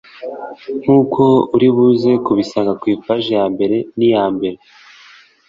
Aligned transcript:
nk 0.81 0.87
uko 0.99 1.23
uri 1.55 1.67
buze 1.75 2.11
kubisanga 2.25 2.71
ku 2.79 2.85
ipaji 2.95 3.31
ya 3.37 3.45
mbere 3.53 3.77
n 3.97 3.99
iya 4.07 4.25
mbere 4.35 4.57